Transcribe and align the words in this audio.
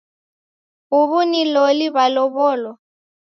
Huw'u 0.89 1.19
ni 1.29 1.41
loli 1.53 1.87
walow'olo? 1.95 2.71